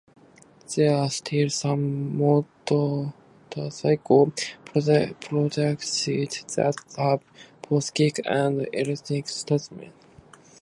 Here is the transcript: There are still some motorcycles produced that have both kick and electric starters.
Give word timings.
There 0.75 0.95
are 0.97 1.11
still 1.11 1.51
some 1.51 2.17
motorcycles 2.17 3.13
produced 4.65 6.55
that 6.73 6.75
have 6.97 7.21
both 7.69 7.93
kick 7.93 8.19
and 8.25 8.67
electric 8.73 9.27
starters. 9.29 9.91